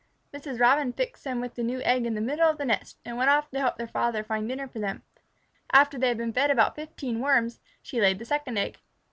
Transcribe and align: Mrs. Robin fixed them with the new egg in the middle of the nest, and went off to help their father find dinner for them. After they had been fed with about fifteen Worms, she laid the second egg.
Mrs. 0.33 0.59
Robin 0.59 0.91
fixed 0.93 1.23
them 1.25 1.41
with 1.41 1.53
the 1.53 1.61
new 1.61 1.79
egg 1.83 2.07
in 2.07 2.15
the 2.15 2.21
middle 2.21 2.49
of 2.49 2.57
the 2.57 2.65
nest, 2.65 2.97
and 3.05 3.17
went 3.17 3.29
off 3.29 3.51
to 3.51 3.59
help 3.59 3.77
their 3.77 3.85
father 3.87 4.23
find 4.23 4.49
dinner 4.49 4.67
for 4.67 4.79
them. 4.79 5.03
After 5.71 5.99
they 5.99 6.07
had 6.07 6.17
been 6.17 6.33
fed 6.33 6.49
with 6.49 6.53
about 6.55 6.75
fifteen 6.75 7.19
Worms, 7.19 7.59
she 7.83 8.01
laid 8.01 8.17
the 8.17 8.25
second 8.25 8.57
egg. 8.57 8.79